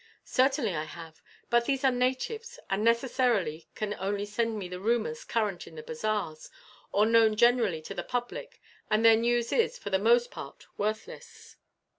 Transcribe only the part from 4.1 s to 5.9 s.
send me the rumours current in the